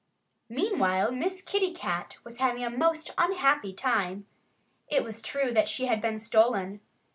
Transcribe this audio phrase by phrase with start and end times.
[0.49, 4.25] Meanwhile Miss Kitty Cat was having a most unhappy time.
[4.87, 6.81] It was true that she had been stolen.